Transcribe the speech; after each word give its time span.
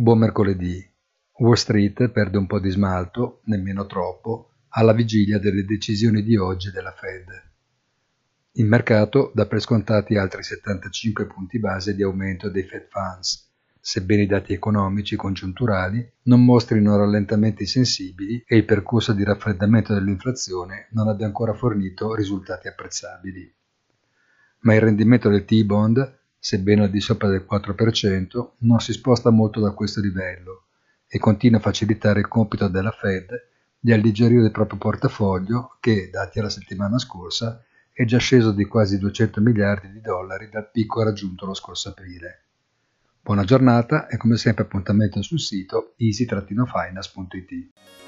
Buon 0.00 0.18
mercoledì. 0.18 0.88
Wall 1.38 1.54
Street 1.54 2.10
perde 2.10 2.38
un 2.38 2.46
po' 2.46 2.60
di 2.60 2.70
smalto, 2.70 3.40
nemmeno 3.46 3.84
troppo, 3.86 4.52
alla 4.68 4.92
vigilia 4.92 5.40
delle 5.40 5.64
decisioni 5.64 6.22
di 6.22 6.36
oggi 6.36 6.70
della 6.70 6.92
Fed. 6.92 7.26
Il 8.52 8.66
mercato 8.66 9.32
dà 9.34 9.46
per 9.46 9.60
scontati 9.60 10.16
altri 10.16 10.44
75 10.44 11.26
punti 11.26 11.58
base 11.58 11.96
di 11.96 12.04
aumento 12.04 12.48
dei 12.48 12.62
Fed 12.62 12.86
Funds, 12.88 13.50
sebbene 13.80 14.22
i 14.22 14.26
dati 14.28 14.52
economici 14.52 15.16
congiunturali 15.16 16.08
non 16.26 16.44
mostrino 16.44 16.96
rallentamenti 16.96 17.66
sensibili 17.66 18.44
e 18.46 18.56
il 18.56 18.64
percorso 18.64 19.12
di 19.12 19.24
raffreddamento 19.24 19.94
dell'inflazione 19.94 20.86
non 20.92 21.08
abbia 21.08 21.26
ancora 21.26 21.54
fornito 21.54 22.14
risultati 22.14 22.68
apprezzabili. 22.68 23.52
Ma 24.60 24.74
il 24.76 24.80
rendimento 24.80 25.28
del 25.28 25.44
T-bond, 25.44 26.17
sebbene 26.38 26.84
al 26.84 26.90
di 26.90 27.00
sopra 27.00 27.28
del 27.28 27.46
4%, 27.50 28.50
non 28.58 28.80
si 28.80 28.92
sposta 28.92 29.30
molto 29.30 29.60
da 29.60 29.72
questo 29.72 30.00
livello 30.00 30.66
e 31.06 31.18
continua 31.18 31.58
a 31.58 31.62
facilitare 31.62 32.20
il 32.20 32.28
compito 32.28 32.68
della 32.68 32.90
Fed 32.90 33.28
di 33.80 33.92
alleggerire 33.92 34.44
il 34.44 34.50
proprio 34.50 34.78
portafoglio 34.78 35.76
che, 35.80 36.10
dati 36.10 36.38
alla 36.38 36.50
settimana 36.50 36.98
scorsa, 36.98 37.62
è 37.92 38.04
già 38.04 38.18
sceso 38.18 38.52
di 38.52 38.64
quasi 38.64 38.98
200 38.98 39.40
miliardi 39.40 39.90
di 39.90 40.00
dollari 40.00 40.48
dal 40.48 40.70
picco 40.70 41.02
raggiunto 41.02 41.46
lo 41.46 41.54
scorso 41.54 41.88
aprile. 41.88 42.44
Buona 43.20 43.44
giornata 43.44 44.06
e 44.06 44.16
come 44.16 44.36
sempre 44.36 44.64
appuntamento 44.64 45.20
sul 45.22 45.40
sito 45.40 45.94
easy-finance.it. 45.96 48.07